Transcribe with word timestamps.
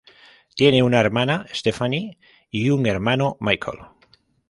Tiene 0.55 0.81
una 0.81 0.99
hermana, 0.99 1.45
Stefanie, 1.53 2.17
y 2.49 2.71
un 2.71 2.87
hermano, 2.87 3.37
Michael. 3.39 3.77